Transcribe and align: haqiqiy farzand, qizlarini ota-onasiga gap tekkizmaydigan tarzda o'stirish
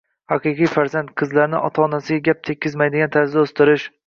haqiqiy 0.31 0.69
farzand, 0.77 1.11
qizlarini 1.23 1.59
ota-onasiga 1.67 2.25
gap 2.31 2.43
tekkizmaydigan 2.51 3.15
tarzda 3.19 3.47
o'stirish 3.47 3.87